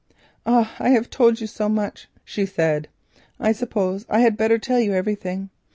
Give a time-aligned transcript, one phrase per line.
[0.47, 2.87] "As I have told you so much," she said,
[3.39, 5.51] "I suppose that I had better tell you everything.